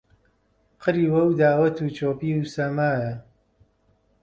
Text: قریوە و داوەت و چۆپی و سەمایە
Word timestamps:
قریوە 0.81 1.21
و 1.27 1.37
داوەت 1.39 1.77
و 1.79 1.87
چۆپی 1.97 2.31
و 2.39 2.49
سەمایە 2.53 3.11